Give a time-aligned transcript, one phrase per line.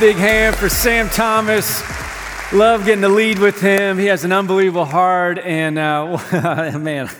[0.00, 1.82] Big hand for Sam Thomas.
[2.54, 3.98] Love getting to lead with him.
[3.98, 6.16] He has an unbelievable heart, and uh,
[6.80, 7.10] man,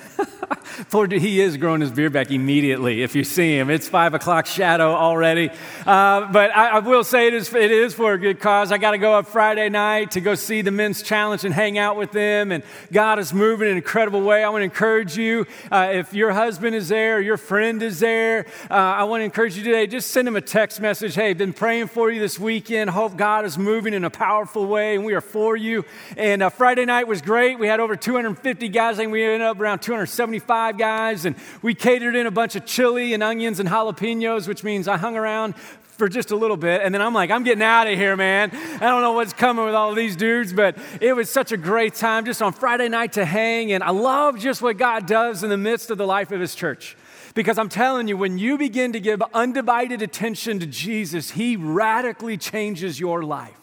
[0.90, 3.71] Poor he is growing his beard back immediately if you see him.
[3.71, 5.48] It's five o'clock shadow already.
[5.86, 8.73] Uh, but I, I, will say it is, it is for a good cause.
[8.73, 11.79] I got to go up Friday night to go see the men's challenge and hang
[11.79, 12.50] out with them.
[12.50, 14.42] And God is moving in an incredible way.
[14.42, 18.46] I want to encourage you uh, if your husband is there your friend is there,
[18.68, 21.14] uh, I want to encourage you today just send him a text message.
[21.14, 22.91] Hey, been praying for you this weekend.
[22.91, 25.84] Hope God is moving in a powerful way and we are for you.
[26.16, 27.60] And uh, Friday night was great.
[27.60, 28.96] We had over 250 guys.
[28.96, 33.15] Think we ended up around 275 guys, and we catered in a bunch of chili
[33.15, 35.55] and onions and jalapenos, which means I hung around
[36.01, 36.80] for just a little bit.
[36.83, 38.51] And then I'm like, I'm getting out of here, man.
[38.52, 41.95] I don't know what's coming with all these dudes, but it was such a great
[41.95, 43.73] time just on Friday night to hang.
[43.73, 46.55] And I love just what God does in the midst of the life of His
[46.55, 46.97] church.
[47.35, 52.38] Because I'm telling you, when you begin to give undivided attention to Jesus, He radically
[52.38, 53.59] changes your life.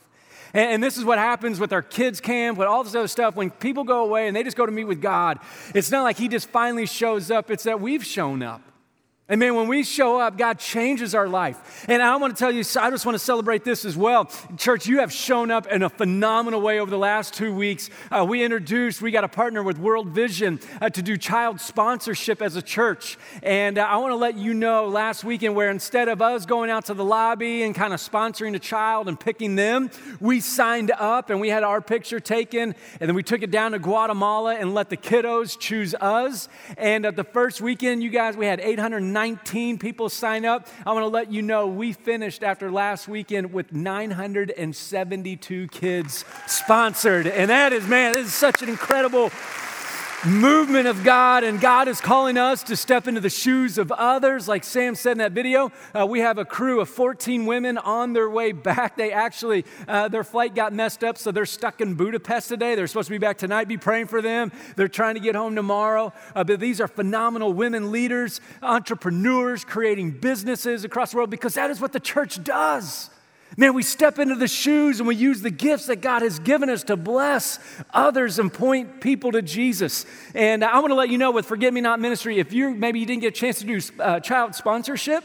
[0.57, 3.35] And, and, this is what happens with our kids' camp, with all this other stuff.
[3.35, 5.37] When people go away and they just go to meet with God,
[5.75, 8.63] it's not like He just finally shows up, it's that we've shown up.
[9.29, 11.85] And man, when we show up, God changes our life.
[11.89, 14.31] And I want to tell you, I just want to celebrate this as well.
[14.55, 17.89] Church, you have shown up in a phenomenal way over the last two weeks.
[18.09, 22.41] Uh, we introduced, we got a partner with World Vision uh, to do child sponsorship
[22.41, 23.17] as a church.
[23.43, 26.69] And uh, I want to let you know last weekend where instead of us going
[26.69, 29.91] out to the lobby and kind of sponsoring a child and picking them,
[30.21, 32.73] we signed up and we had our picture taken.
[33.01, 36.47] And then we took it down to Guatemala and let the kiddos choose us.
[36.77, 39.16] And at the first weekend, you guys, we had 800.
[39.17, 40.67] 19 people sign up.
[40.85, 47.25] I want to let you know we finished after last weekend with 972 kids sponsored.
[47.25, 49.31] And that is, man, this is such an incredible
[50.25, 54.47] movement of God, and God is calling us to step into the shoes of others.
[54.47, 58.13] Like Sam said in that video, uh, we have a crew of 14 women on
[58.13, 58.97] their way back.
[58.97, 62.73] They actually, uh, their flight got messed up, so they're stuck in Budapest today.
[62.73, 63.67] They're supposed to be back tonight.
[63.67, 64.51] Be praying for them.
[64.75, 66.13] They're trying to get home tomorrow.
[66.35, 71.69] Uh, but these are phenomenal women leaders, entrepreneurs, creating businesses across the world because that
[71.69, 73.11] is what the church does.
[73.55, 76.69] Man, we step into the shoes and we use the gifts that God has given
[76.69, 77.59] us to bless
[77.93, 80.05] others and point people to Jesus.
[80.35, 82.99] And I want to let you know with Forget Me Not Ministry, if you maybe
[82.99, 85.23] you didn't get a chance to do uh, child sponsorship,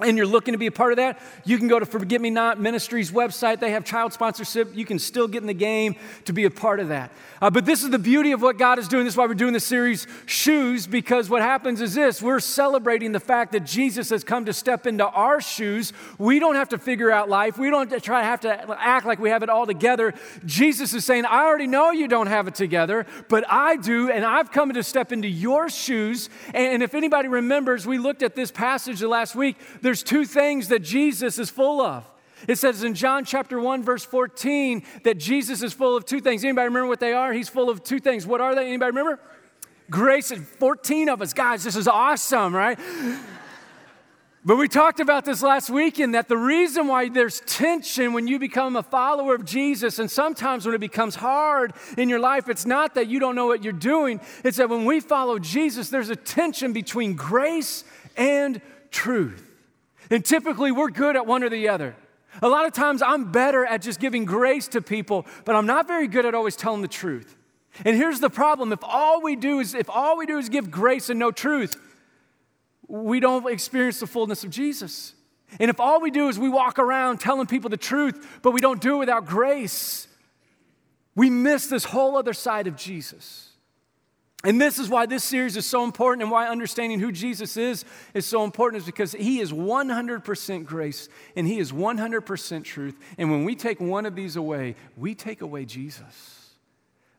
[0.00, 2.30] and you're looking to be a part of that, you can go to Forget Me
[2.30, 3.58] Not Ministries website.
[3.58, 4.74] They have child sponsorship.
[4.76, 7.10] You can still get in the game to be a part of that.
[7.40, 9.04] Uh, but this is the beauty of what God is doing.
[9.04, 13.12] This is why we're doing the series Shoes, because what happens is this we're celebrating
[13.12, 15.92] the fact that Jesus has come to step into our shoes.
[16.18, 19.18] We don't have to figure out life, we don't try to have to act like
[19.18, 20.14] we have it all together.
[20.44, 24.24] Jesus is saying, I already know you don't have it together, but I do, and
[24.24, 26.28] I've come to step into your shoes.
[26.54, 29.56] And, if anybody remembers, we looked at this passage last week
[29.88, 32.04] there's two things that Jesus is full of.
[32.46, 36.44] It says in John chapter 1 verse 14 that Jesus is full of two things.
[36.44, 37.32] Anybody remember what they are?
[37.32, 38.26] He's full of two things.
[38.26, 38.66] What are they?
[38.66, 39.18] Anybody remember?
[39.88, 41.32] Grace and 14 of us.
[41.32, 42.78] Guys, this is awesome, right?
[44.44, 48.38] But we talked about this last weekend that the reason why there's tension when you
[48.38, 52.66] become a follower of Jesus, and sometimes when it becomes hard in your life, it's
[52.66, 56.10] not that you don't know what you're doing, it's that when we follow Jesus, there's
[56.10, 57.84] a tension between grace
[58.18, 58.60] and
[58.90, 59.47] truth.
[60.10, 61.96] And typically we're good at one or the other.
[62.42, 65.86] A lot of times I'm better at just giving grace to people, but I'm not
[65.86, 67.36] very good at always telling the truth.
[67.84, 70.70] And here's the problem if all we do is if all we do is give
[70.70, 71.76] grace and no truth,
[72.86, 75.14] we don't experience the fullness of Jesus.
[75.58, 78.60] And if all we do is we walk around telling people the truth, but we
[78.60, 80.08] don't do it without grace,
[81.14, 83.47] we miss this whole other side of Jesus.
[84.44, 87.84] And this is why this series is so important and why understanding who Jesus is
[88.14, 92.96] is so important is because he is 100% grace and he is 100% truth.
[93.18, 96.54] And when we take one of these away, we take away Jesus.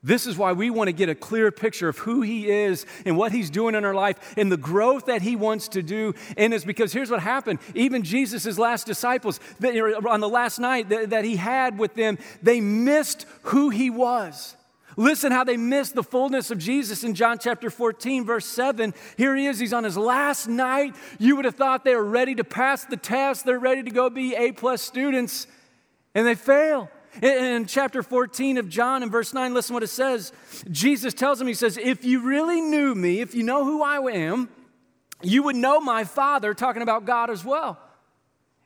[0.02, 3.18] This is why we want to get a clear picture of who he is and
[3.18, 6.54] what he's doing in our life and the growth that he wants to do in
[6.54, 6.64] us.
[6.64, 7.60] Because here's what happened.
[7.76, 13.26] Even Jesus' last disciples, on the last night that he had with them, they missed
[13.42, 14.56] who he was.
[15.00, 18.94] Listen how they missed the fullness of Jesus in John chapter 14, verse 7.
[19.16, 20.94] Here he is, he's on his last night.
[21.18, 24.10] You would have thought they were ready to pass the test, they're ready to go
[24.10, 25.48] be A plus students,
[26.14, 26.92] and they fail.
[27.22, 30.34] In chapter 14 of John, in verse 9, listen what it says.
[30.70, 34.00] Jesus tells them, He says, If you really knew me, if you know who I
[34.12, 34.50] am,
[35.24, 37.80] you would know my Father, talking about God as well.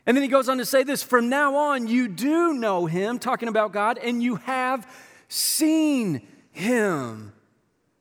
[0.08, 3.20] And then he goes on to say this From now on, you do know him,
[3.20, 4.88] talking about God, and you have
[5.34, 6.22] seen
[6.52, 7.34] him.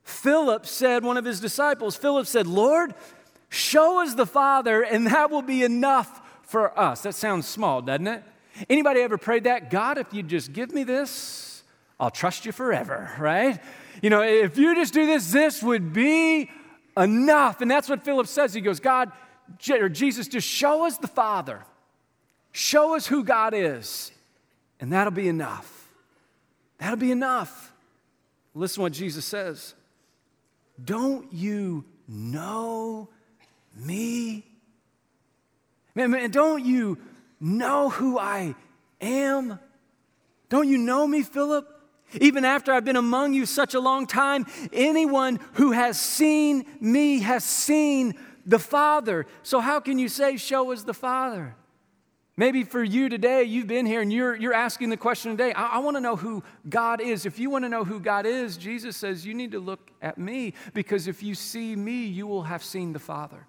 [0.03, 2.95] Philip said, one of his disciples, Philip said, Lord,
[3.49, 7.03] show us the Father, and that will be enough for us.
[7.03, 8.23] That sounds small, doesn't it?
[8.69, 9.71] Anybody ever prayed that?
[9.71, 11.63] God, if you just give me this,
[11.99, 13.59] I'll trust you forever, right?
[14.03, 16.51] You know, if you just do this, this would be
[16.97, 17.63] enough.
[17.63, 18.53] And that's what Philip says.
[18.53, 19.11] He goes, God,
[19.71, 21.65] or Jesus, just show us the Father.
[22.53, 24.13] Show us who God is,
[24.79, 25.82] and that'll be enough.
[26.83, 27.73] That'll be enough.
[28.55, 29.75] Listen to what Jesus says.
[30.85, 33.09] Don't you know
[33.77, 34.45] me?
[35.95, 36.99] Man, man, don't you
[37.39, 38.57] know who I
[39.01, 39.61] am?
[40.49, 41.69] Don't you know me, Philip?
[42.21, 47.21] Even after I've been among you such a long time, anyone who has seen me
[47.21, 48.15] has seen
[48.45, 49.27] the Father.
[49.45, 51.55] So, how can you say, Show us the Father?
[52.37, 55.77] Maybe for you today, you've been here and you're, you're asking the question today I,
[55.77, 57.27] I want to know who God is.
[57.27, 60.17] If you want to know who God is, Jesus says you need to look at
[60.17, 63.47] me because if you see me, you will have seen the Father.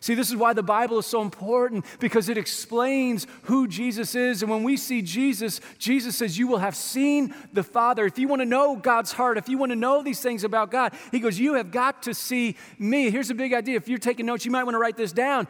[0.00, 4.42] See, this is why the Bible is so important because it explains who Jesus is.
[4.42, 8.04] And when we see Jesus, Jesus says, You will have seen the Father.
[8.04, 10.70] If you want to know God's heart, if you want to know these things about
[10.70, 13.10] God, He goes, You have got to see me.
[13.10, 13.76] Here's a big idea.
[13.76, 15.48] If you're taking notes, you might want to write this down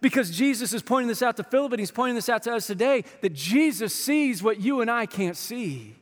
[0.00, 2.66] because Jesus is pointing this out to Philip and He's pointing this out to us
[2.66, 5.96] today that Jesus sees what you and I can't see.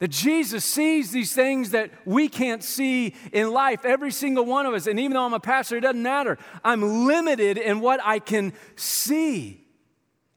[0.00, 4.74] That Jesus sees these things that we can't see in life, every single one of
[4.74, 4.86] us.
[4.86, 6.36] And even though I'm a pastor, it doesn't matter.
[6.64, 9.64] I'm limited in what I can see.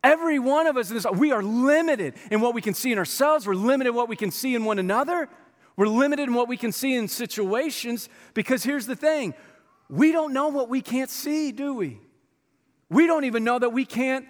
[0.03, 2.97] Every one of us in this, we are limited in what we can see in
[2.97, 3.47] ourselves.
[3.47, 5.27] We're limited in what we can see in one another.
[5.75, 9.33] We're limited in what we can see in situations because here's the thing
[9.89, 11.99] we don't know what we can't see, do we?
[12.89, 14.25] We don't even know that we can't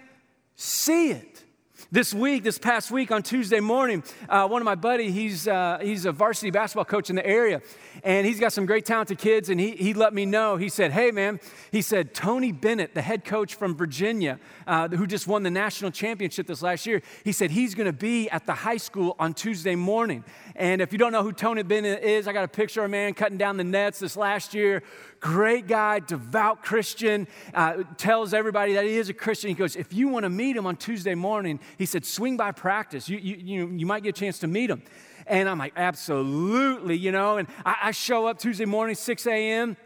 [0.56, 1.44] see it.
[1.92, 5.78] This week, this past week on Tuesday morning, uh, one of my buddy, he's, uh,
[5.80, 7.62] he's a varsity basketball coach in the area,
[8.02, 10.56] and he's got some great talented kids, and he, he let me know.
[10.56, 11.38] He said, hey, man,
[11.70, 15.92] he said, Tony Bennett, the head coach from Virginia, uh, who just won the national
[15.92, 19.32] championship this last year, he said he's going to be at the high school on
[19.32, 20.24] Tuesday morning.
[20.58, 22.88] And if you don't know who Tony Bennett is, I got a picture of a
[22.88, 24.82] man cutting down the nets this last year,
[25.20, 29.50] great guy, devout Christian, uh, tells everybody that he is a Christian.
[29.50, 32.50] He goes, If you want to meet him on Tuesday morning, he said, swing by
[32.50, 33.08] practice.
[33.08, 34.82] You, you, you, you might get a chance to meet him.
[35.28, 37.36] And I'm like, Absolutely, you know.
[37.36, 39.76] And I, I show up Tuesday morning, 6 a.m.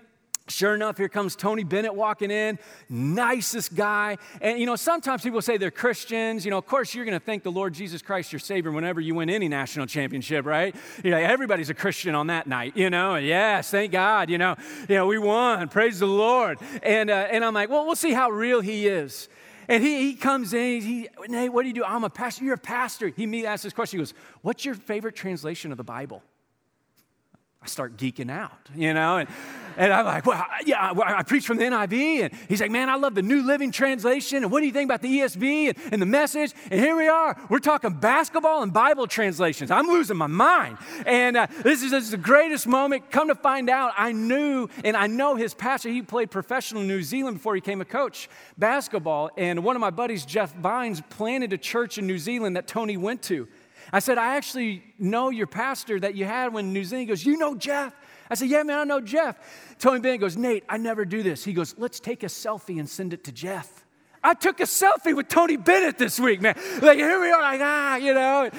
[0.48, 2.58] Sure enough, here comes Tony Bennett walking in,
[2.88, 4.18] nicest guy.
[4.40, 6.44] And you know, sometimes people say they're Christians.
[6.44, 9.00] You know, of course, you're going to thank the Lord Jesus Christ, your Savior, whenever
[9.00, 10.74] you win any national championship, right?
[11.04, 12.76] You know, everybody's a Christian on that night.
[12.76, 14.30] You know, yes, thank God.
[14.30, 14.56] You know,
[14.88, 15.68] you know, we won.
[15.68, 16.58] Praise the Lord.
[16.82, 19.28] And uh, and I'm like, well, we'll see how real he is.
[19.68, 21.84] And he, he comes in, he, Nate, what do you do?
[21.84, 22.44] I'm a pastor.
[22.44, 23.08] You're a pastor.
[23.08, 23.98] He me asks this question.
[23.98, 26.22] He goes, What's your favorite translation of the Bible?
[27.62, 29.29] I start geeking out, you know, and,
[29.76, 32.97] and I'm like, well, yeah, I preach from the NIV, and he's like, man, I
[32.97, 36.03] love the New Living Translation, and what do you think about the ESV and, and
[36.03, 36.55] the message?
[36.73, 39.70] And here we are, we're talking basketball and Bible translations.
[39.70, 43.12] I'm losing my mind, and uh, this, is, this is the greatest moment.
[43.12, 45.88] Come to find out, I knew, and I know his pastor.
[45.88, 48.29] He played professional in New Zealand before he became a coach
[48.59, 52.67] basketball, and one of my buddies, Jeff Vines, planted a church in New Zealand that
[52.67, 53.47] Tony went to.
[53.92, 57.02] I said, I actually know your pastor that you had when New Zealand.
[57.02, 57.94] He goes, You know Jeff?
[58.30, 59.36] I said, Yeah, man, I know Jeff.
[59.78, 61.44] Tony Bennett goes, Nate, I never do this.
[61.44, 63.84] He goes, Let's take a selfie and send it to Jeff.
[64.24, 66.54] I took a selfie with Tony Bennett this week, man.
[66.80, 68.50] Like, here we are, like, ah, you know.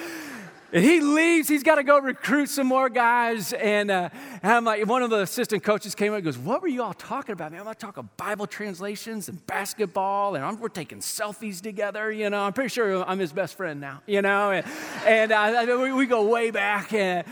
[0.74, 3.52] And he leaves, he's got to go recruit some more guys.
[3.52, 4.08] And, uh,
[4.42, 6.82] and, I'm like, one of the assistant coaches came up and goes, What were you
[6.82, 7.60] all talking about, man?
[7.60, 12.10] I'm not talking Bible translations and basketball, and I'm, we're taking selfies together.
[12.10, 14.50] You know, I'm pretty sure I'm his best friend now, you know.
[14.50, 14.66] And,
[15.06, 16.92] and uh, we, we, go way back.
[16.92, 17.24] And,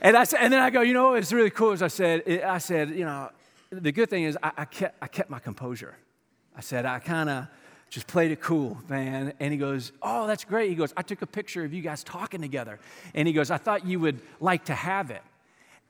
[0.00, 2.56] and, I, and then I go, You know what's really cool is I said, I
[2.56, 3.28] said, You know,
[3.70, 5.98] the good thing is I, I kept, I kept my composure.
[6.56, 7.48] I said, I kind of,
[7.92, 9.34] just played it cool, man.
[9.38, 10.70] And he goes, Oh, that's great.
[10.70, 12.80] He goes, I took a picture of you guys talking together.
[13.14, 15.20] And he goes, I thought you would like to have it.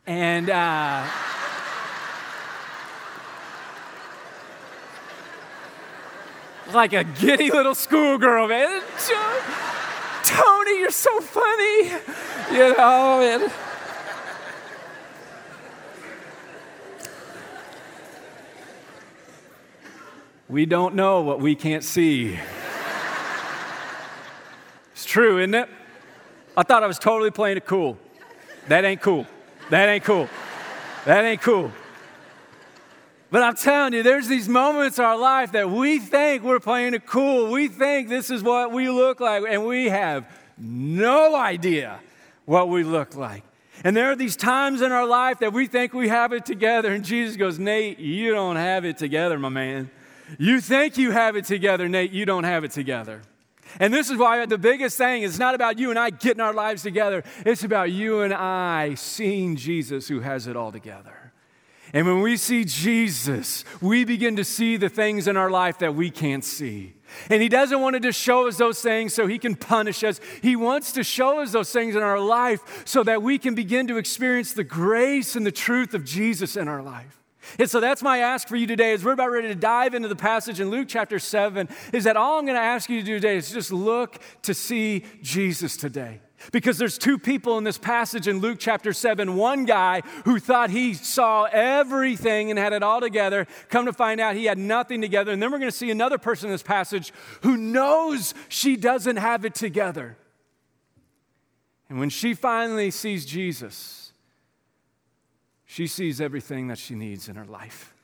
[0.04, 1.06] And, uh,
[6.74, 8.82] like a giddy little schoolgirl, man.
[10.24, 11.92] Tony, you're so funny.
[12.50, 13.52] You know, and,
[20.52, 22.38] We don't know what we can't see.
[24.92, 25.66] it's true, isn't it?
[26.54, 27.96] I thought I was totally playing it cool.
[28.68, 29.26] That ain't cool.
[29.70, 30.28] That ain't cool.
[31.06, 31.72] That ain't cool.
[33.30, 36.92] But I'm telling you, there's these moments in our life that we think we're playing
[36.92, 37.50] it cool.
[37.50, 40.26] We think this is what we look like, and we have
[40.58, 41.98] no idea
[42.44, 43.42] what we look like.
[43.84, 46.92] And there are these times in our life that we think we have it together,
[46.92, 49.90] and Jesus goes, Nate, you don't have it together, my man.
[50.38, 53.22] You think you have it together, Nate, you don't have it together.
[53.80, 56.52] And this is why the biggest thing is not about you and I getting our
[56.52, 57.24] lives together.
[57.46, 61.32] It's about you and I seeing Jesus who has it all together.
[61.94, 65.94] And when we see Jesus, we begin to see the things in our life that
[65.94, 66.94] we can't see.
[67.28, 70.18] And he doesn't want to just show us those things so he can punish us.
[70.40, 73.86] He wants to show us those things in our life so that we can begin
[73.88, 77.21] to experience the grace and the truth of Jesus in our life.
[77.58, 80.08] And so that's my ask for you today as we're about ready to dive into
[80.08, 83.06] the passage in Luke chapter 7 is that all I'm going to ask you to
[83.06, 86.20] do today is just look to see Jesus today.
[86.50, 89.36] Because there's two people in this passage in Luke chapter 7.
[89.36, 94.20] One guy who thought he saw everything and had it all together, come to find
[94.20, 95.30] out he had nothing together.
[95.30, 99.18] And then we're going to see another person in this passage who knows she doesn't
[99.18, 100.16] have it together.
[101.88, 104.01] And when she finally sees Jesus,
[105.72, 107.94] she sees everything that she needs in her life.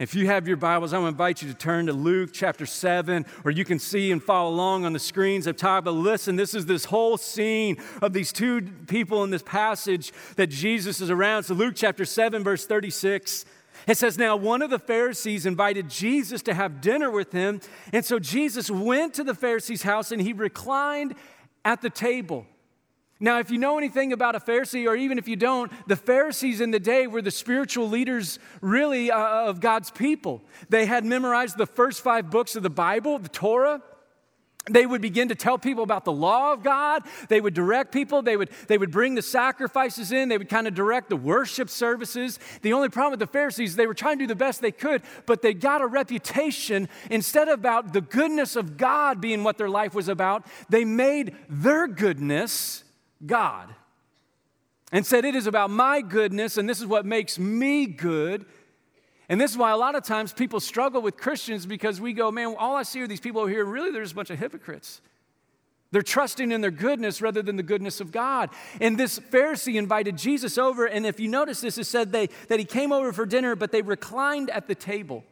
[0.00, 2.66] If you have your Bibles, I want to invite you to turn to Luke chapter
[2.66, 5.84] 7, or you can see and follow along on the screens up top.
[5.84, 10.48] But listen, this is this whole scene of these two people in this passage that
[10.48, 11.44] Jesus is around.
[11.44, 13.44] So, Luke chapter 7, verse 36.
[13.86, 17.60] It says, Now one of the Pharisees invited Jesus to have dinner with him.
[17.92, 21.14] And so Jesus went to the Pharisee's house and he reclined
[21.64, 22.46] at the table.
[23.24, 26.60] Now, if you know anything about a Pharisee, or even if you don't, the Pharisees
[26.60, 30.42] in the day were the spiritual leaders, really, uh, of God's people.
[30.68, 33.80] They had memorized the first five books of the Bible, the Torah.
[34.68, 37.04] They would begin to tell people about the law of God.
[37.30, 38.20] They would direct people.
[38.20, 40.28] They would, they would bring the sacrifices in.
[40.28, 42.38] They would kind of direct the worship services.
[42.60, 45.00] The only problem with the Pharisees, they were trying to do the best they could,
[45.24, 46.90] but they got a reputation.
[47.10, 51.34] Instead of about the goodness of God being what their life was about, they made
[51.48, 52.83] their goodness
[53.26, 53.74] God
[54.92, 58.46] and said, It is about my goodness, and this is what makes me good.
[59.28, 62.30] And this is why a lot of times people struggle with Christians because we go,
[62.30, 63.64] Man, all I see are these people over here.
[63.64, 65.00] Really, there's a bunch of hypocrites.
[65.90, 68.50] They're trusting in their goodness rather than the goodness of God.
[68.80, 72.58] And this Pharisee invited Jesus over, and if you notice this, it said they, that
[72.58, 75.24] he came over for dinner, but they reclined at the table.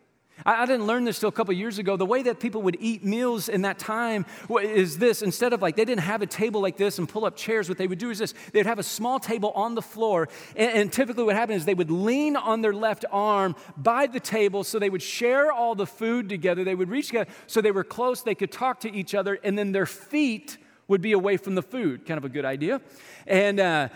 [0.45, 1.97] I, didn't learn this till a couple years ago.
[1.97, 4.27] The way that people would eat meals in that time
[4.63, 7.37] is this instead of like they didn't have a table like this and pull up
[7.37, 10.29] chairs, what they would do is this they'd have a small table on the floor.
[10.57, 14.21] And, and typically, what happened is they would lean on their left arm by the
[14.21, 16.65] table so they would share all the food together.
[16.65, 19.59] They would reach together so they were close, they could talk to each other, and
[19.59, 20.59] then their feet
[20.89, 22.07] would be away from the food.
[22.07, 22.81] Kind of a good idea.
[23.27, 23.89] And, uh,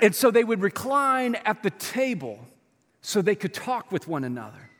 [0.00, 2.46] and so they would recline at the table
[3.00, 4.70] so they could talk with one another.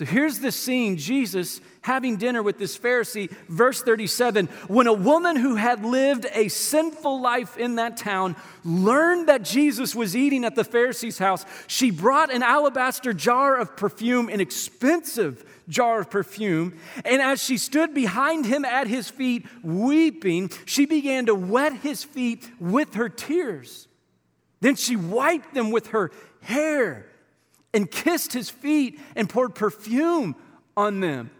[0.00, 4.46] So here's the scene Jesus having dinner with this Pharisee, verse 37.
[4.66, 9.94] When a woman who had lived a sinful life in that town learned that Jesus
[9.94, 15.44] was eating at the Pharisee's house, she brought an alabaster jar of perfume, an expensive
[15.68, 16.78] jar of perfume.
[17.04, 22.04] And as she stood behind him at his feet, weeping, she began to wet his
[22.04, 23.86] feet with her tears.
[24.62, 27.09] Then she wiped them with her hair
[27.72, 30.34] and kissed his feet and poured perfume
[30.76, 31.30] on them.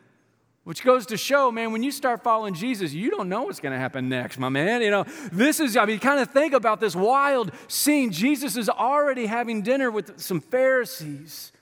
[0.64, 3.72] Which goes to show, man, when you start following Jesus, you don't know what's going
[3.72, 4.82] to happen next, my man.
[4.82, 8.12] You know, this is, I mean, kind of think about this wild scene.
[8.12, 11.52] Jesus is already having dinner with some Pharisees.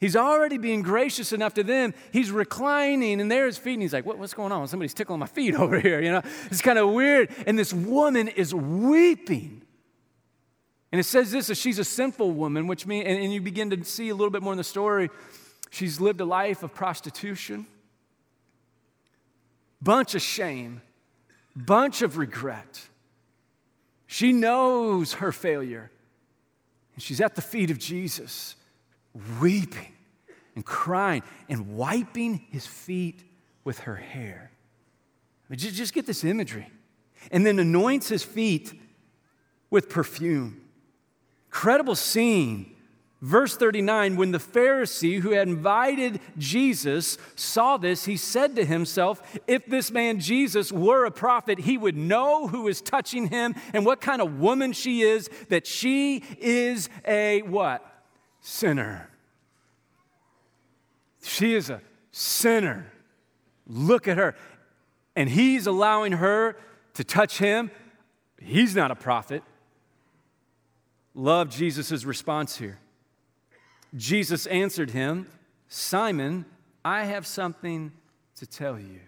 [0.00, 1.94] He's already being gracious enough to them.
[2.10, 4.66] He's reclining, and there's his feet, and he's like, what, What's going on?
[4.66, 6.02] Somebody's tickling my feet over here.
[6.02, 7.30] You know, it's kind of weird.
[7.46, 9.61] And this woman is weeping.
[10.92, 13.70] And it says this that she's a sinful woman, which means, and, and you begin
[13.70, 15.08] to see a little bit more in the story,
[15.70, 17.66] she's lived a life of prostitution,
[19.80, 20.82] bunch of shame,
[21.56, 22.82] bunch of regret.
[24.06, 25.90] She knows her failure.
[26.94, 28.54] And she's at the feet of Jesus,
[29.40, 29.94] weeping
[30.54, 33.24] and crying and wiping his feet
[33.64, 34.50] with her hair.
[35.48, 36.68] I mean, just, just get this imagery.
[37.30, 38.74] And then anoints his feet
[39.70, 40.61] with perfume.
[41.52, 42.74] Incredible scene.
[43.20, 49.22] Verse 39 When the Pharisee who had invited Jesus saw this, he said to himself,
[49.46, 53.84] If this man Jesus were a prophet, he would know who is touching him and
[53.84, 57.86] what kind of woman she is, that she is a what?
[58.40, 59.10] Sinner.
[61.22, 62.90] She is a sinner.
[63.66, 64.34] Look at her.
[65.14, 66.56] And he's allowing her
[66.94, 67.70] to touch him.
[68.40, 69.44] He's not a prophet.
[71.14, 72.78] Love Jesus' response here.
[73.94, 75.28] Jesus answered him,
[75.68, 76.46] Simon,
[76.84, 77.92] I have something
[78.36, 79.00] to tell you.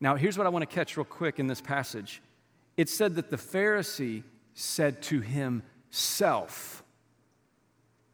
[0.00, 2.22] Now, here's what I want to catch real quick in this passage.
[2.76, 4.22] It said that the Pharisee
[4.54, 6.84] said to himself,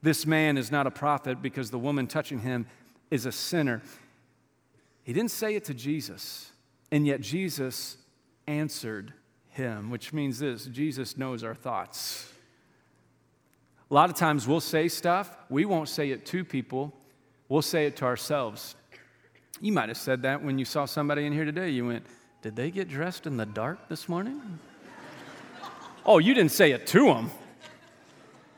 [0.02, 2.66] This man is not a prophet because the woman touching him
[3.10, 3.82] is a sinner.
[5.02, 6.50] He didn't say it to Jesus.
[6.90, 7.96] And yet Jesus
[8.46, 9.12] answered
[9.50, 12.32] him, which means this Jesus knows our thoughts.
[13.90, 16.92] A lot of times we'll say stuff, we won't say it to people,
[17.48, 18.74] we'll say it to ourselves.
[19.60, 21.70] You might have said that when you saw somebody in here today.
[21.70, 22.06] You went,
[22.42, 24.40] Did they get dressed in the dark this morning?
[26.06, 27.30] oh, you didn't say it to them,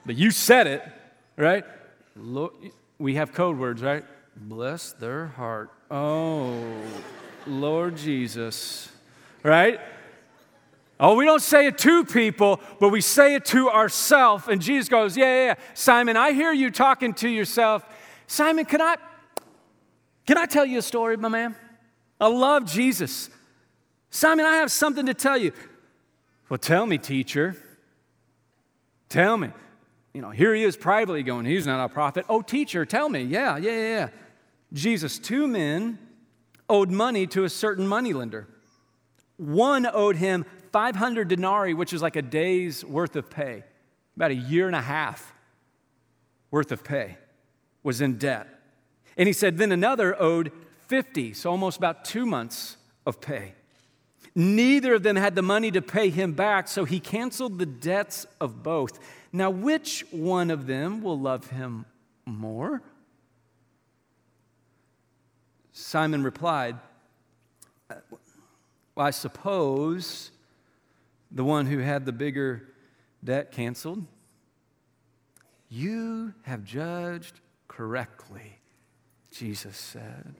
[0.05, 0.83] but you said it,
[1.37, 1.65] right?
[2.99, 4.05] we have code words, right?
[4.37, 5.71] Bless their heart.
[5.91, 6.65] Oh,
[7.47, 8.91] Lord Jesus,
[9.43, 9.81] right?
[10.99, 14.49] Oh, we don't say it to people, but we say it to ourselves.
[14.49, 17.85] And Jesus goes, yeah, yeah, yeah, Simon, I hear you talking to yourself.
[18.27, 18.97] Simon, can I,
[20.27, 21.55] can I tell you a story, my man?
[22.19, 23.29] I love Jesus.
[24.09, 25.53] Simon, I have something to tell you.
[26.49, 27.57] Well, tell me, teacher.
[29.11, 29.51] Tell me.
[30.15, 32.25] You know, here he is privately going, he's not a prophet.
[32.31, 33.23] Oh, teacher, tell me.
[33.23, 34.09] Yeah, yeah, yeah.
[34.73, 35.99] Jesus, two men
[36.71, 38.49] owed money to a certain moneylender.
[39.37, 40.47] One owed him
[40.77, 43.65] 500 denarii, which is like a day's worth of pay,
[44.15, 45.33] about a year and a half
[46.51, 47.17] worth of pay,
[47.83, 48.47] was in debt.
[49.17, 50.53] And he said, then another owed
[50.89, 53.55] 50, so almost about two months of pay.
[54.35, 58.27] Neither of them had the money to pay him back, so he canceled the debts
[58.39, 58.99] of both.
[59.33, 61.87] Now, which one of them will love him
[62.27, 62.83] more?
[65.73, 66.77] Simon replied,
[67.89, 67.95] uh,
[68.95, 70.33] Well, I suppose
[71.31, 72.69] the one who had the bigger
[73.23, 74.07] debt canceled.
[75.69, 78.61] You have judged correctly,
[79.31, 80.37] Jesus said.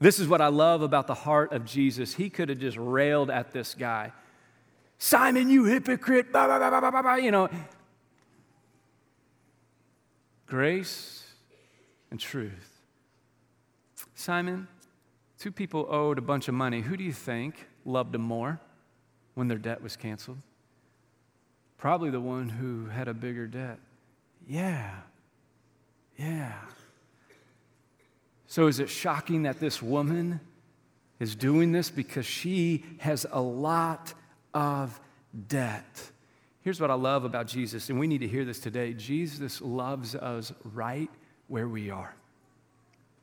[0.00, 2.14] This is what I love about the heart of Jesus.
[2.14, 4.12] He could have just railed at this guy.
[4.98, 7.48] Simon, you hypocrite, blah, blah, blah, blah, blah, you know.
[10.46, 11.24] Grace
[12.10, 12.80] and truth.
[14.14, 14.68] Simon,
[15.38, 16.80] two people owed a bunch of money.
[16.80, 18.60] Who do you think loved them more
[19.34, 20.38] when their debt was canceled?
[21.78, 23.78] Probably the one who had a bigger debt.
[24.46, 24.90] Yeah.
[26.16, 26.52] Yeah.
[28.46, 30.40] So is it shocking that this woman
[31.18, 34.12] is doing this because she has a lot
[34.52, 35.00] of
[35.48, 36.10] debt?
[36.60, 40.14] Here's what I love about Jesus, and we need to hear this today Jesus loves
[40.14, 41.10] us right
[41.48, 42.14] where we are.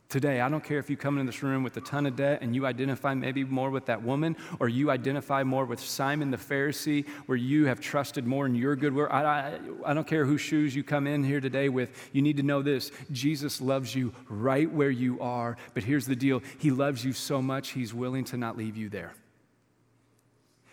[0.09, 2.39] Today, I don't care if you come in this room with a ton of debt
[2.41, 6.37] and you identify maybe more with that woman, or you identify more with Simon the
[6.37, 9.11] Pharisee, where you have trusted more in your good work.
[9.13, 12.09] I, I, I don't care whose shoes you come in here today with.
[12.11, 15.57] You need to know this Jesus loves you right where you are.
[15.75, 18.89] But here's the deal He loves you so much, He's willing to not leave you
[18.89, 19.13] there.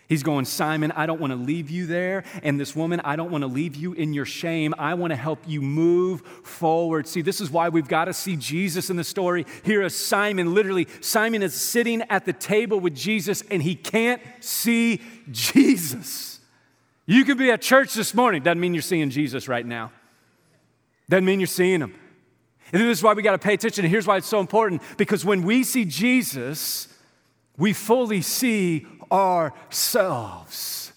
[0.07, 2.23] He's going, Simon, I don't want to leave you there.
[2.41, 4.73] And this woman, I don't want to leave you in your shame.
[4.77, 7.07] I want to help you move forward.
[7.07, 9.45] See, this is why we've got to see Jesus in the story.
[9.63, 10.53] Here is Simon.
[10.53, 16.39] Literally, Simon is sitting at the table with Jesus and he can't see Jesus.
[17.05, 18.43] You could be at church this morning.
[18.43, 19.91] Doesn't mean you're seeing Jesus right now.
[21.09, 21.93] Doesn't mean you're seeing him.
[22.71, 23.83] And this is why we got to pay attention.
[23.83, 26.87] And here's why it's so important because when we see Jesus,
[27.57, 30.93] we fully see ourselves.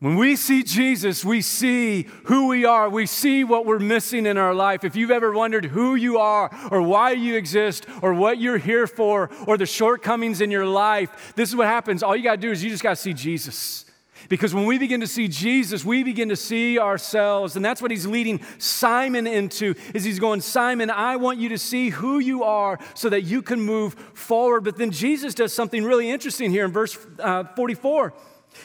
[0.00, 2.88] When we see Jesus, we see who we are.
[2.88, 4.84] We see what we're missing in our life.
[4.84, 8.86] If you've ever wondered who you are or why you exist or what you're here
[8.86, 12.04] for or the shortcomings in your life, this is what happens.
[12.04, 13.86] All you got to do is you just got to see Jesus.
[14.28, 17.56] Because when we begin to see Jesus, we begin to see ourselves.
[17.56, 21.58] And that's what he's leading Simon into is he's going, Simon, I want you to
[21.58, 24.64] see who you are so that you can move forward.
[24.64, 28.12] But then Jesus does something really interesting here in verse uh, 44.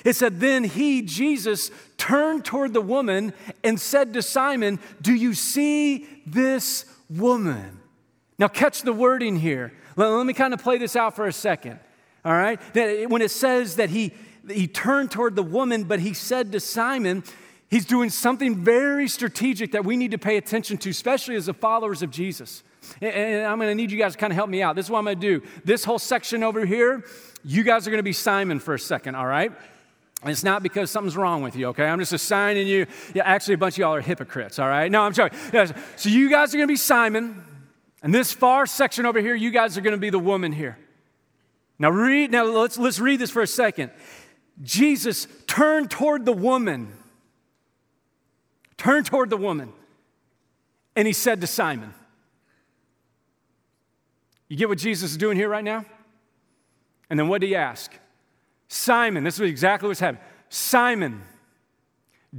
[0.03, 5.33] It said, Then he, Jesus, turned toward the woman and said to Simon, Do you
[5.33, 7.79] see this woman?
[8.37, 9.73] Now, catch the wording here.
[9.95, 11.79] Let, let me kind of play this out for a second.
[12.25, 12.59] All right?
[13.09, 14.13] When it says that he,
[14.49, 17.23] he turned toward the woman, but he said to Simon,
[17.69, 21.53] he's doing something very strategic that we need to pay attention to, especially as the
[21.53, 22.63] followers of Jesus.
[23.01, 24.75] And I'm going to need you guys to kind of help me out.
[24.75, 25.47] This is what I'm going to do.
[25.63, 27.05] This whole section over here,
[27.45, 29.51] you guys are going to be Simon for a second, all right?
[30.25, 31.85] It's not because something's wrong with you, okay?
[31.85, 32.85] I'm just assigning you.
[33.13, 34.89] Yeah, actually, a bunch of y'all are hypocrites, all right?
[34.91, 35.31] No, I'm sorry.
[35.95, 37.43] So you guys are going to be Simon.
[38.01, 40.77] And this far section over here, you guys are going to be the woman here.
[41.79, 43.91] Now read, now let's, let's read this for a second.
[44.61, 46.93] Jesus turned toward the woman,
[48.77, 49.73] turned toward the woman,
[50.95, 51.93] and he said to Simon,
[54.47, 55.85] You get what Jesus is doing here right now?
[57.09, 57.91] And then what did he ask?
[58.67, 60.23] Simon, this is exactly what's happening.
[60.49, 61.21] Simon,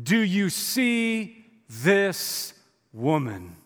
[0.01, 2.55] do you see this
[2.93, 3.57] woman?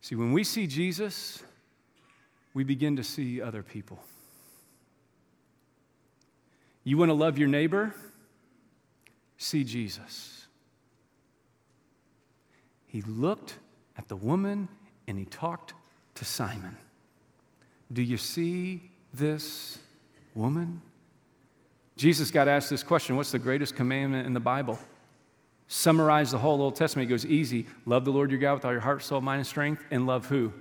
[0.00, 1.42] See, when we see Jesus,
[2.54, 3.98] we begin to see other people.
[6.86, 7.92] You want to love your neighbor?
[9.38, 10.46] See Jesus.
[12.86, 13.58] He looked
[13.98, 14.68] at the woman
[15.08, 15.74] and he talked
[16.14, 16.76] to Simon.
[17.92, 19.80] Do you see this
[20.36, 20.80] woman?
[21.96, 24.78] Jesus got asked this question What's the greatest commandment in the Bible?
[25.66, 27.08] Summarize the whole Old Testament.
[27.08, 27.66] He goes, Easy.
[27.84, 30.26] Love the Lord your God with all your heart, soul, mind, and strength, and love
[30.26, 30.52] who?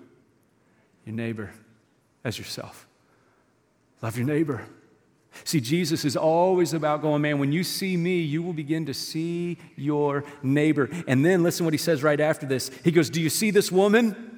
[1.05, 1.51] Your neighbor
[2.23, 2.87] as yourself.
[4.01, 4.65] Love your neighbor.
[5.43, 8.93] See, Jesus is always about going, man, when you see me, you will begin to
[8.93, 10.89] see your neighbor.
[11.07, 12.71] And then listen what he says right after this.
[12.83, 14.35] He goes, Do you see this woman?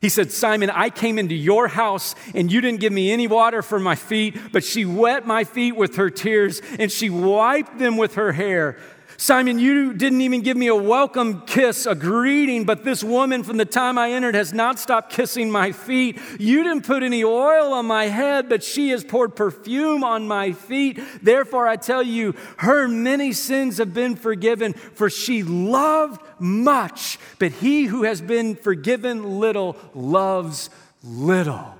[0.00, 3.60] He said, Simon, I came into your house and you didn't give me any water
[3.60, 7.98] for my feet, but she wet my feet with her tears and she wiped them
[7.98, 8.78] with her hair.
[9.20, 13.58] Simon, you didn't even give me a welcome kiss, a greeting, but this woman from
[13.58, 16.18] the time I entered has not stopped kissing my feet.
[16.38, 20.52] You didn't put any oil on my head, but she has poured perfume on my
[20.52, 20.98] feet.
[21.22, 27.52] Therefore, I tell you, her many sins have been forgiven, for she loved much, but
[27.52, 30.70] he who has been forgiven little loves
[31.04, 31.74] little.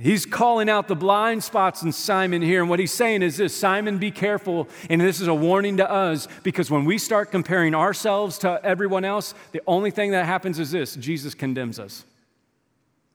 [0.00, 2.60] He's calling out the blind spots in Simon here.
[2.60, 4.68] And what he's saying is this Simon, be careful.
[4.88, 9.04] And this is a warning to us because when we start comparing ourselves to everyone
[9.04, 12.04] else, the only thing that happens is this Jesus condemns us.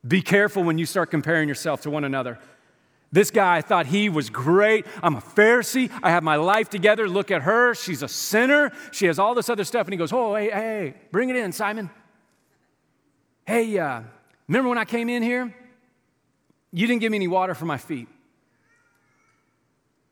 [0.06, 2.38] Be careful when you start comparing yourself to one another.
[3.14, 4.86] This guy thought he was great.
[5.02, 5.90] I'm a Pharisee.
[6.02, 7.08] I have my life together.
[7.08, 7.76] Look at her.
[7.76, 8.74] She's a sinner.
[8.92, 9.88] She has all this other stuff.
[9.88, 11.90] And he goes, Oh, hey, hey, bring it in, Simon.
[13.46, 14.02] Hey, uh,
[14.50, 15.54] remember when I came in here?
[16.74, 18.08] You didn't give me any water for my feet.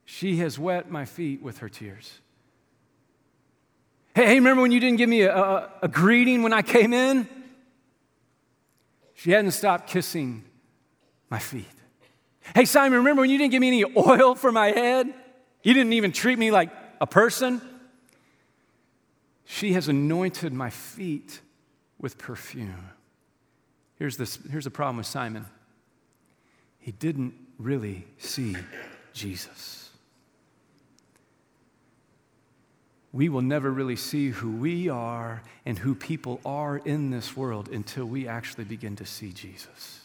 [0.06, 2.20] She has wet my feet with her tears.
[4.14, 6.94] Hey, hey remember when you didn't give me a, a, a greeting when I came
[6.94, 7.28] in?
[9.16, 10.44] She hadn't stopped kissing
[11.30, 11.66] my feet.
[12.56, 15.12] Hey, Simon, remember when you didn't give me any oil for my head?
[15.64, 16.70] You didn't even treat me like
[17.00, 17.62] a person?
[19.46, 21.42] She has anointed my feet
[22.00, 22.90] with perfume.
[23.98, 25.46] Here's, this, here's the problem with Simon
[26.82, 28.56] he didn't really see
[29.14, 29.90] Jesus.
[33.14, 37.70] We will never really see who we are and who people are in this world
[37.70, 40.00] until we actually begin to see Jesus.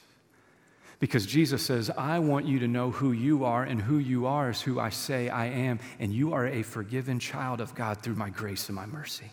[0.99, 4.51] Because Jesus says, I want you to know who you are, and who you are
[4.51, 8.15] is who I say I am, and you are a forgiven child of God through
[8.15, 9.31] my grace and my mercy.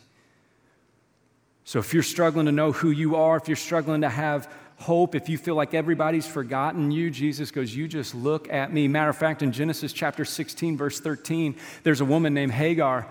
[1.63, 5.15] So if you're struggling to know who you are, if you're struggling to have hope,
[5.15, 8.87] if you feel like everybody's forgotten you, Jesus goes, You just look at me.
[8.87, 13.07] Matter of fact, in Genesis chapter 16, verse 13, there's a woman named Hagar.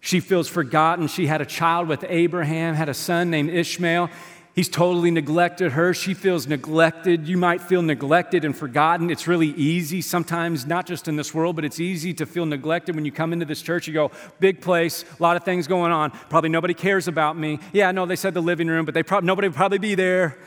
[0.00, 1.08] She feels forgotten.
[1.08, 4.08] She had a child with Abraham, had a son named Ishmael.
[4.56, 5.92] He's totally neglected her.
[5.92, 7.28] She feels neglected.
[7.28, 9.10] You might feel neglected and forgotten.
[9.10, 12.94] It's really easy sometimes, not just in this world, but it's easy to feel neglected
[12.94, 13.86] when you come into this church.
[13.86, 16.10] You go, big place, a lot of things going on.
[16.30, 17.58] Probably nobody cares about me.
[17.74, 20.38] Yeah, no, they said the living room, but they pro- nobody would probably be there.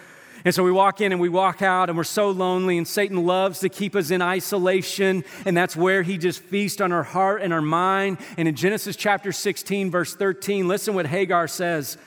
[0.43, 3.27] And so we walk in and we walk out, and we're so lonely, and Satan
[3.27, 7.43] loves to keep us in isolation, and that's where he just feasts on our heart
[7.43, 8.17] and our mind.
[8.37, 11.99] And in Genesis chapter 16, verse 13, listen what Hagar says.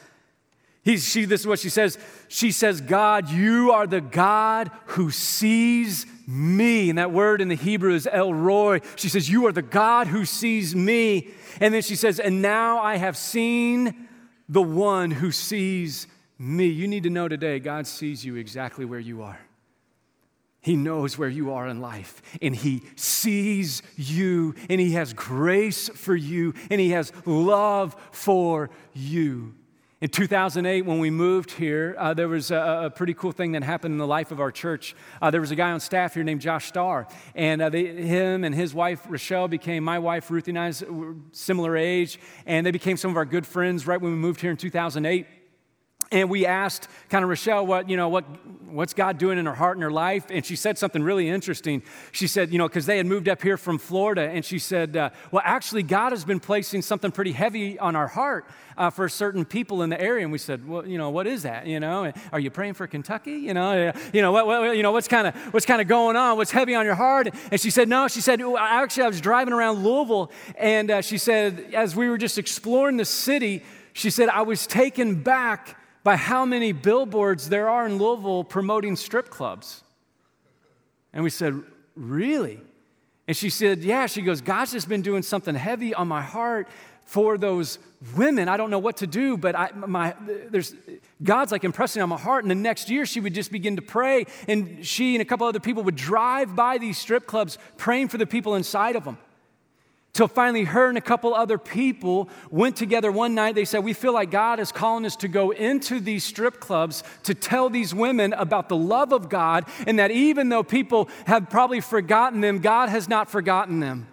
[0.85, 1.97] He's, she, this is what she says.
[2.27, 6.89] She says, God, you are the God who sees me.
[6.91, 8.81] And that word in the Hebrew is El Roi.
[8.97, 11.29] She says, You are the God who sees me.
[11.61, 14.09] And then she says, And now I have seen
[14.49, 16.67] the one who sees me.
[16.67, 19.39] You need to know today, God sees you exactly where you are.
[20.63, 25.89] He knows where you are in life, and He sees you, and He has grace
[25.89, 29.55] for you, and He has love for you.
[30.03, 33.63] In 2008, when we moved here, uh, there was a, a, pretty cool thing that
[33.63, 34.97] happened in the life of our church.
[35.23, 38.43] Uh, there was a guy on staff here named Josh Starr, and uh, they, him
[38.43, 40.73] and his wife Rochelle became my wife Ruthie and I,
[41.31, 44.51] similar age, and they became some of our good friends right when we moved here
[44.51, 45.25] in 2008
[46.13, 48.25] and we asked kind of Rochelle what, you know, what,
[48.67, 50.27] what's God doing in her heart and her life?
[50.31, 51.83] And she said something really interesting.
[52.13, 54.97] She said, you know, because they had moved up here from Florida, and she said,
[54.97, 58.47] uh, well, actually, God has been placing something pretty heavy on our heart
[58.77, 60.23] uh, for certain people in the area.
[60.23, 61.67] And we said, well, you know, what is that?
[61.67, 63.33] You know, are you praying for Kentucky?
[63.33, 66.17] You know, you know, what, what you know, what's kind of what's kind of going
[66.17, 66.37] on?
[66.37, 67.29] What's heavy on your heart?
[67.51, 68.09] And she said, no.
[68.09, 72.19] She said, actually, I was driving around Louisville, and uh, she said, as we were
[72.19, 77.69] just exploring the city, she said, I was taken back by how many billboards there
[77.69, 79.83] are in Louisville promoting strip clubs.
[81.13, 81.63] And we said,
[81.95, 82.61] Really?
[83.29, 84.07] And she said, Yeah.
[84.07, 86.69] She goes, God's just been doing something heavy on my heart
[87.05, 87.79] for those
[88.17, 88.49] women.
[88.49, 90.15] I don't know what to do, but I, my,
[90.51, 90.75] there's,
[91.23, 92.45] God's like impressing on my heart.
[92.45, 95.47] And the next year, she would just begin to pray, and she and a couple
[95.47, 99.19] other people would drive by these strip clubs praying for the people inside of them.
[100.13, 103.55] Till finally, her and a couple other people went together one night.
[103.55, 107.03] They said, We feel like God is calling us to go into these strip clubs
[107.23, 111.49] to tell these women about the love of God, and that even though people have
[111.49, 114.07] probably forgotten them, God has not forgotten them.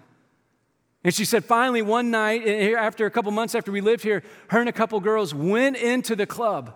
[1.04, 4.24] And she said, finally, one night, eh, after a couple months after we lived here,
[4.50, 6.76] her and a couple girls went into the club.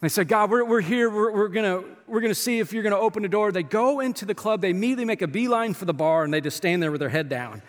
[0.00, 1.10] They said, God, we're, we're here.
[1.10, 3.50] We're, we're going we're gonna see if you're going to open the door.
[3.50, 4.60] They go into the club.
[4.60, 7.08] They immediately make a beeline for the bar, and they just stand there with their
[7.08, 7.62] head down,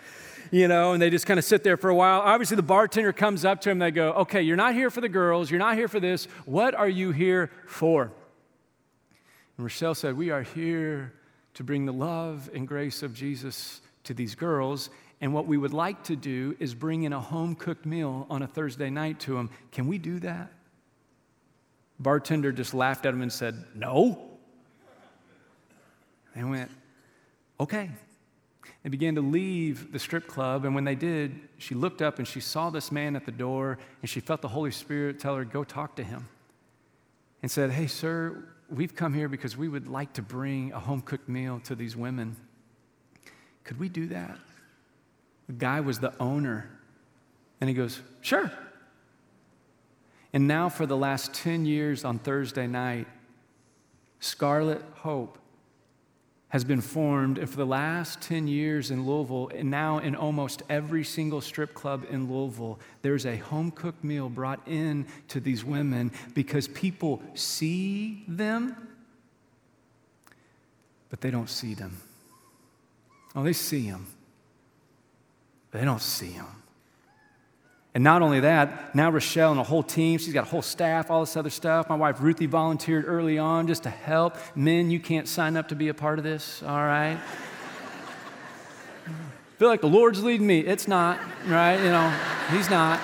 [0.50, 2.20] you know, and they just kind of sit there for a while.
[2.20, 3.78] Obviously, the bartender comes up to them.
[3.78, 5.50] They go, Okay, you're not here for the girls.
[5.50, 6.26] You're not here for this.
[6.44, 8.04] What are you here for?
[9.56, 11.12] And Rochelle said, We are here
[11.54, 15.72] to bring the love and grace of Jesus to these girls and what we would
[15.72, 19.34] like to do is bring in a home cooked meal on a Thursday night to
[19.34, 19.50] them.
[19.72, 20.52] Can we do that?
[21.98, 24.22] Bartender just laughed at him and said, No.
[26.36, 26.70] They went,
[27.58, 27.90] Okay.
[28.90, 32.40] Began to leave the strip club, and when they did, she looked up and she
[32.40, 35.64] saw this man at the door, and she felt the Holy Spirit tell her, Go
[35.64, 36.28] talk to him.
[37.42, 41.02] And said, Hey, sir, we've come here because we would like to bring a home
[41.02, 42.36] cooked meal to these women.
[43.64, 44.38] Could we do that?
[45.46, 46.70] The guy was the owner.
[47.60, 48.50] And he goes, Sure.
[50.32, 53.06] And now, for the last 10 years on Thursday night,
[54.20, 55.38] Scarlet Hope
[56.50, 57.38] has been formed.
[57.38, 61.74] And for the last 10 years in Louisville, and now in almost every single strip
[61.74, 67.22] club in Louisville, there's a home cooked meal brought in to these women because people
[67.34, 68.88] see them,
[71.10, 71.96] but they don't see them.
[73.36, 74.06] Oh, they see them
[75.70, 76.46] but they don't see him.
[77.94, 81.10] And not only that, now Rochelle and a whole team, she's got a whole staff,
[81.10, 81.88] all this other stuff.
[81.88, 84.36] My wife Ruthie volunteered early on just to help.
[84.54, 87.18] Men, you can't sign up to be a part of this, all right?
[89.58, 90.60] feel like the Lord's leading me.
[90.60, 91.78] It's not, right?
[91.78, 92.16] You know,
[92.50, 93.00] He's not.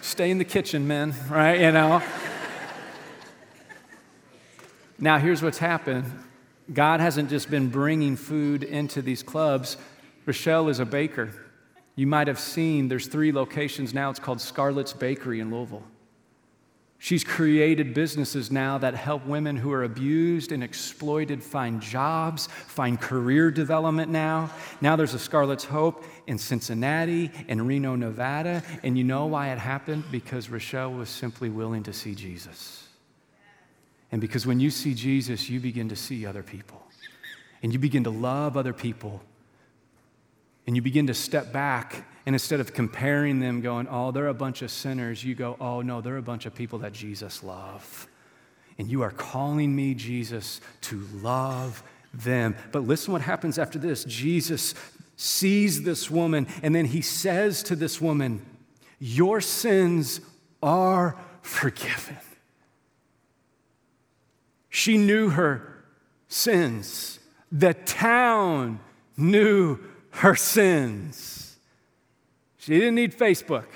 [0.00, 1.60] Stay in the kitchen, men, right?
[1.60, 2.02] You know.
[4.98, 6.04] Now, here's what's happened
[6.72, 9.76] God hasn't just been bringing food into these clubs.
[10.26, 11.30] Rochelle is a baker.
[11.96, 14.10] You might have seen there's three locations now.
[14.10, 15.84] It's called Scarlet's Bakery in Louisville.
[16.98, 22.98] She's created businesses now that help women who are abused and exploited find jobs, find
[23.00, 24.50] career development now.
[24.80, 28.62] Now there's a Scarlet's Hope in Cincinnati and Reno, Nevada.
[28.84, 30.04] And you know why it happened?
[30.12, 32.86] Because Rochelle was simply willing to see Jesus.
[34.12, 36.86] And because when you see Jesus, you begin to see other people.
[37.62, 39.22] And you begin to love other people.
[40.66, 42.04] And you begin to step back.
[42.26, 45.80] And instead of comparing them, going, oh, they're a bunch of sinners, you go, oh,
[45.80, 48.06] no, they're a bunch of people that Jesus loves.
[48.78, 52.54] And you are calling me, Jesus, to love them.
[52.70, 54.04] But listen what happens after this.
[54.04, 54.74] Jesus
[55.16, 58.44] sees this woman, and then he says to this woman,
[58.98, 60.20] Your sins
[60.62, 62.18] are forgiven.
[64.74, 65.84] She knew her
[66.28, 67.20] sins.
[67.52, 68.80] The town
[69.18, 69.78] knew
[70.12, 71.58] her sins.
[72.56, 73.66] She didn't need Facebook.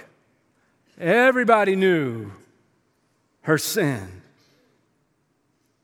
[0.98, 2.32] Everybody knew
[3.42, 4.22] her sin.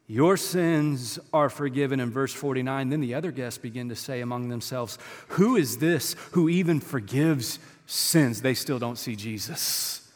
[0.07, 2.89] Your sins are forgiven in verse 49.
[2.89, 4.97] Then the other guests begin to say among themselves,
[5.29, 8.41] Who is this who even forgives sins?
[8.41, 10.11] They still don't see Jesus.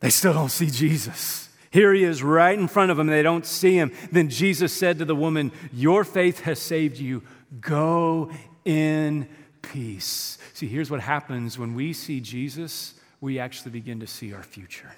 [0.00, 1.45] They still don't see Jesus.
[1.70, 3.06] Here he is right in front of them.
[3.06, 3.92] They don't see him.
[4.12, 7.22] Then Jesus said to the woman, Your faith has saved you.
[7.60, 8.30] Go
[8.64, 9.28] in
[9.62, 10.38] peace.
[10.54, 14.92] See, here's what happens when we see Jesus, we actually begin to see our future.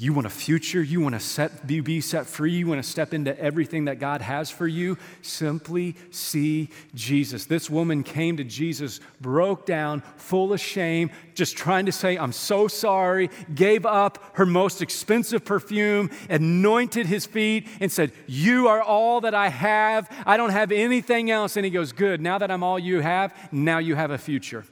[0.00, 3.12] You want a future, you want to set, be set free, you want to step
[3.12, 7.46] into everything that God has for you, simply see Jesus.
[7.46, 12.30] This woman came to Jesus, broke down, full of shame, just trying to say, I'm
[12.30, 18.80] so sorry, gave up her most expensive perfume, anointed his feet, and said, You are
[18.80, 20.08] all that I have.
[20.24, 21.56] I don't have anything else.
[21.56, 24.64] And he goes, Good, now that I'm all you have, now you have a future.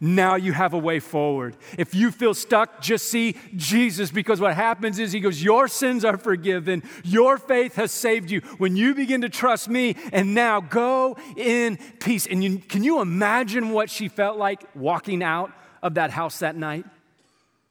[0.00, 1.56] Now you have a way forward.
[1.78, 6.04] If you feel stuck, just see Jesus because what happens is He goes, Your sins
[6.04, 6.82] are forgiven.
[7.04, 8.40] Your faith has saved you.
[8.58, 12.26] When you begin to trust me, and now go in peace.
[12.26, 16.56] And you, can you imagine what she felt like walking out of that house that
[16.56, 16.84] night?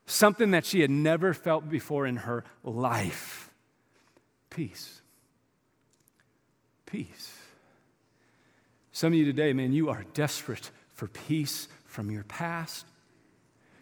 [0.06, 3.50] Something that she had never felt before in her life
[4.50, 5.02] peace.
[6.86, 7.36] Peace.
[8.92, 12.86] Some of you today, man, you are desperate for peace from your past.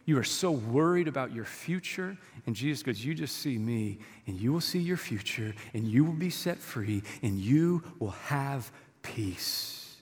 [0.05, 2.17] You are so worried about your future.
[2.47, 6.03] And Jesus goes, You just see me, and you will see your future, and you
[6.03, 8.71] will be set free, and you will have
[9.03, 9.97] peace.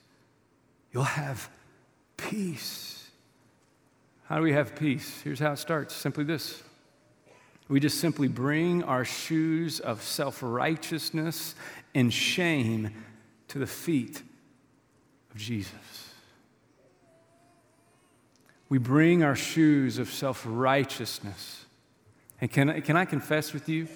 [0.92, 1.50] You'll have
[2.16, 3.10] peace.
[4.24, 5.20] How do we have peace?
[5.22, 6.62] Here's how it starts simply this
[7.68, 11.54] we just simply bring our shoes of self righteousness
[11.94, 12.94] and shame
[13.48, 14.22] to the feet
[15.30, 16.05] of Jesus.
[18.68, 21.64] We bring our shoes of self righteousness.
[22.40, 23.88] And can, can I confess with you?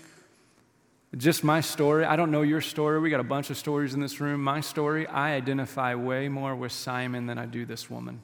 [1.17, 2.05] Just my story.
[2.05, 3.01] I don't know your story.
[3.01, 4.43] We got a bunch of stories in this room.
[4.43, 8.21] My story, I identify way more with Simon than I do this woman.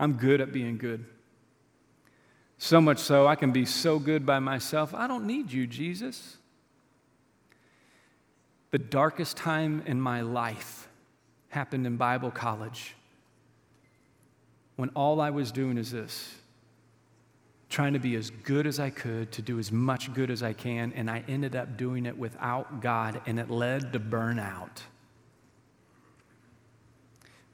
[0.00, 1.04] I'm good at being good.
[2.56, 4.94] So much so, I can be so good by myself.
[4.94, 6.38] I don't need you, Jesus.
[8.70, 10.88] The darkest time in my life
[11.50, 12.94] happened in Bible college
[14.76, 16.34] when all I was doing is this
[17.68, 20.52] trying to be as good as I could, to do as much good as I
[20.52, 24.82] can, and I ended up doing it without God, and it led to burnout.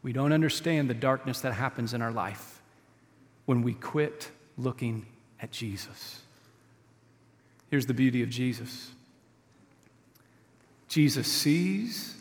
[0.03, 2.61] We don't understand the darkness that happens in our life
[3.47, 5.07] when we quit looking
[5.41, 6.23] at Jesus.
[7.71, 8.91] Here's the beauty of Jesus
[10.89, 12.17] Jesus sees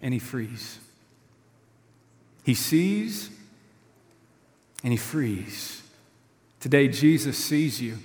[0.00, 0.78] and he frees.
[2.50, 3.30] He sees
[4.82, 5.82] and he frees.
[6.58, 7.96] Today, Jesus sees you.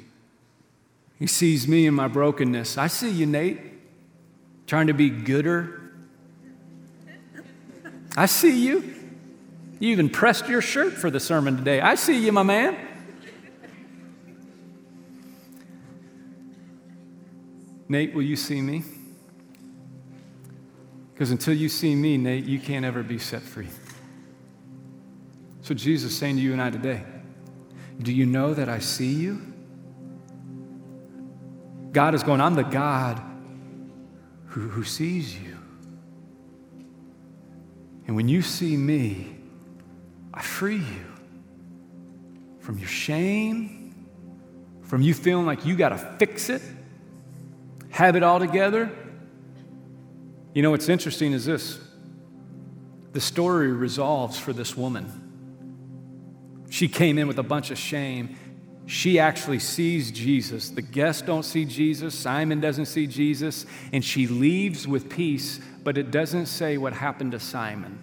[1.17, 2.77] He sees me in my brokenness.
[2.77, 3.59] I see you, Nate,
[4.67, 5.81] trying to be gooder.
[8.15, 8.93] I see you.
[9.79, 11.81] You even pressed your shirt for the sermon today.
[11.81, 12.77] I see you, my man.
[17.89, 18.83] Nate, will you see me?
[21.15, 23.69] Because until you see me, Nate, you can't ever be set free.
[25.65, 27.03] So Jesus is saying to you and I today,
[27.99, 29.41] do you know that I see you?
[31.91, 33.19] God is going, I'm the God
[34.49, 35.57] who, who sees you.
[38.05, 39.37] And when you see me,
[40.31, 41.05] I free you
[42.59, 44.05] from your shame,
[44.83, 46.61] from you feeling like you got to fix it,
[47.89, 48.91] have it all together.
[50.53, 51.79] You know, what's interesting is this
[53.13, 55.24] the story resolves for this woman.
[56.75, 58.35] She came in with a bunch of shame.
[58.85, 60.71] She actually sees Jesus.
[60.71, 62.13] The guests don't see Jesus.
[62.13, 63.65] Simon doesn't see Jesus.
[63.93, 67.97] And she leaves with peace, but it doesn't say what happened to Simon.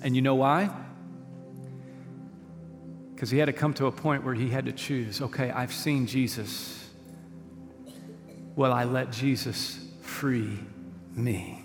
[0.00, 0.70] And you know why?
[3.16, 5.72] Because he had to come to a point where he had to choose okay, I've
[5.72, 6.88] seen Jesus.
[8.54, 10.56] Will I let Jesus free
[11.16, 11.64] me?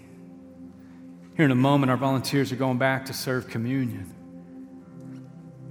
[1.37, 4.15] Here in a moment, our volunteers are going back to serve communion.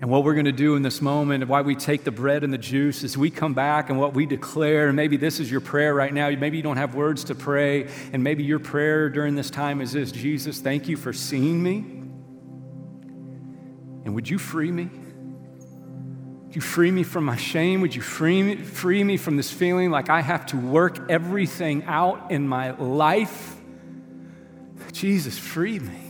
[0.03, 2.43] And what we're going to do in this moment, and why we take the bread
[2.43, 5.49] and the juice, is we come back and what we declare, and maybe this is
[5.49, 6.29] your prayer right now.
[6.29, 9.93] Maybe you don't have words to pray, and maybe your prayer during this time is
[9.93, 11.77] this Jesus, thank you for seeing me.
[14.05, 14.91] And would you free me?
[16.47, 17.81] Would you free me from my shame?
[17.81, 21.85] Would you free me, free me from this feeling like I have to work everything
[21.85, 23.55] out in my life?
[24.91, 26.01] Jesus, free me.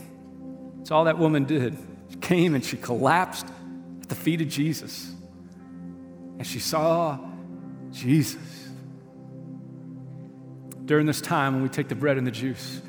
[0.77, 1.77] That's all that woman did.
[2.09, 3.45] She came and she collapsed
[4.03, 5.13] at the feet of Jesus.
[6.37, 7.17] And she saw
[7.91, 8.67] Jesus.
[10.85, 12.81] During this time, when we take the bread and the juice,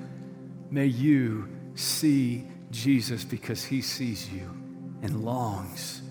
[0.71, 4.51] may you see Jesus because he sees you
[5.03, 6.03] and longs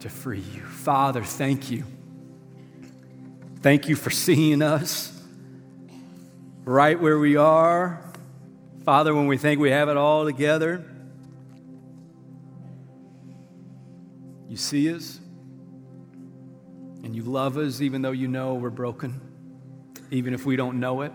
[0.00, 0.62] to free you.
[0.62, 1.84] Father, thank you.
[3.60, 5.12] Thank you for seeing us
[6.64, 8.12] right where we are.
[8.84, 10.84] Father, when we think we have it all together,
[14.52, 15.18] you see us
[17.02, 19.18] and you love us even though you know we're broken,
[20.10, 21.12] even if we don't know it.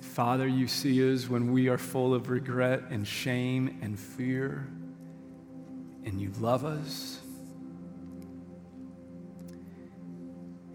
[0.00, 4.68] Father, you see us when we are full of regret and shame and fear
[6.04, 7.20] and you love us,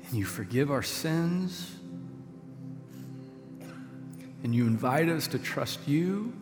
[0.09, 1.77] and you forgive our sins,
[4.43, 6.33] and you invite us to trust you,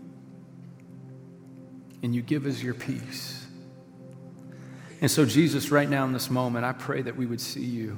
[2.02, 3.46] and you give us your peace.
[5.02, 7.98] And so, Jesus, right now in this moment, I pray that we would see you.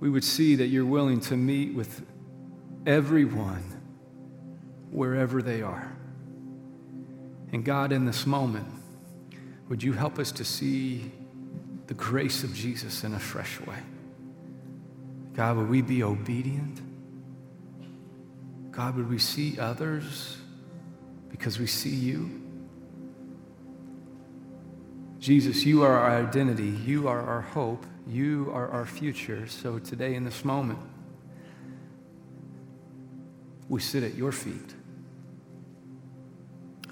[0.00, 2.04] We would see that you're willing to meet with
[2.86, 3.62] everyone
[4.90, 5.96] wherever they are.
[7.52, 8.66] And God, in this moment,
[9.68, 11.12] would you help us to see
[11.86, 13.78] the grace of Jesus in a fresh way?
[15.34, 16.80] God, would we be obedient?
[18.70, 20.38] God, would we see others
[21.30, 22.41] because we see you?
[25.22, 26.70] Jesus, you are our identity.
[26.84, 27.86] You are our hope.
[28.08, 29.46] You are our future.
[29.46, 30.80] So today, in this moment,
[33.68, 34.74] we sit at your feet.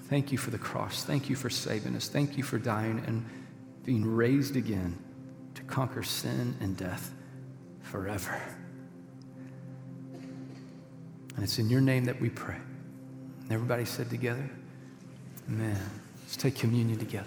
[0.03, 1.03] Thank you for the cross.
[1.03, 2.09] Thank you for saving us.
[2.09, 3.27] Thank you for dying and
[3.85, 4.97] being raised again
[5.57, 7.13] to conquer sin and death
[7.83, 8.41] forever.
[11.35, 12.59] And it's in your name that we pray.
[13.41, 14.49] And everybody said together,
[15.49, 15.81] Amen.
[16.23, 17.27] Let's take communion together.